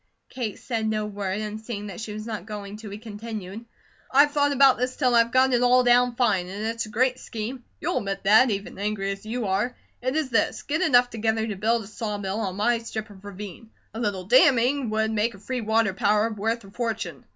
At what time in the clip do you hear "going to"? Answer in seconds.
2.47-2.89